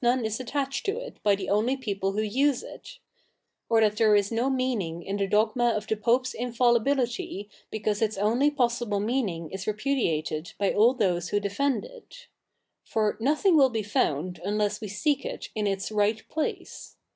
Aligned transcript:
ie 0.03 0.25
is 0.25 0.39
attached 0.39 0.83
to 0.83 0.97
it 0.97 1.21
by 1.21 1.35
the 1.35 1.47
only 1.47 1.77
people 1.77 2.13
who 2.13 2.23
use 2.23 2.63
it\ 2.63 2.97
or 3.69 3.81
that 3.81 3.97
there 3.97 4.15
is 4.15 4.31
no 4.31 4.49
meaning 4.49 5.03
in 5.03 5.15
the 5.17 5.27
dogfna 5.27 5.77
of 5.77 5.85
the 5.85 5.95
Pope's 5.95 6.33
infallibility 6.33 7.47
because 7.69 8.01
its 8.01 8.17
only 8.17 8.49
possible 8.49 8.99
?neani?ig 8.99 9.53
is 9.53 9.67
repudiated 9.67 10.53
by 10.57 10.73
all 10.73 10.95
those 10.95 11.29
who 11.29 11.39
defend 11.39 11.85
it. 11.85 12.25
For 12.83 13.15
?iothing 13.21 13.55
will 13.55 13.69
be 13.69 13.83
found 13.83 14.41
unless 14.43 14.81
we 14.81 14.87
seek 14.87 15.23
it 15.23 15.49
in 15.53 15.67
its 15.67 15.91
right 15.91 16.27
place. 16.29 16.95